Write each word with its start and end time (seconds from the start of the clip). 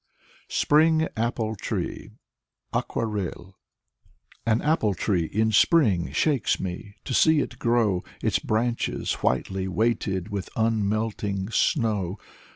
158 0.49 0.57
Igor 0.57 0.57
Severyanin 0.57 0.59
SPRING 1.13 1.25
APPLE 1.27 1.55
TREE 1.57 2.11
Aquarelle 2.73 3.53
An 4.47 4.59
apple 4.63 4.93
tree 4.95 5.25
in 5.25 5.51
Spring 5.51 6.11
shakes 6.11 6.59
me,— 6.59 6.95
^to 7.05 7.13
see 7.13 7.39
it 7.39 7.59
grow, 7.59 8.03
Its 8.19 8.39
branches 8.39 9.13
whitely 9.21 9.67
weighted 9.67 10.29
with 10.29 10.49
unmelting 10.55 11.51
snow. 11.51 12.17